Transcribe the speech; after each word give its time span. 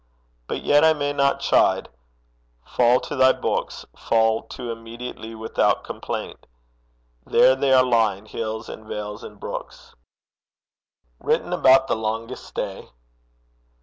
But 0.47 0.63
yet 0.63 0.83
I 0.83 0.93
may 0.93 1.13
not, 1.13 1.41
chide: 1.41 1.87
fall 2.65 2.99
to 3.01 3.15
thy 3.15 3.33
books, 3.33 3.85
Fall 3.95 4.41
to 4.47 4.71
immediately 4.71 5.35
without 5.35 5.83
complaint 5.83 6.47
There 7.23 7.55
they 7.55 7.71
are 7.71 7.85
lying, 7.85 8.25
hills 8.25 8.67
and 8.67 8.87
vales 8.87 9.23
and 9.23 9.39
brooks. 9.39 9.93
WRITTEN 11.19 11.53
ABOUT 11.53 11.87
THE 11.87 11.95
LONGEST 11.97 12.55
DAY. 12.55 12.89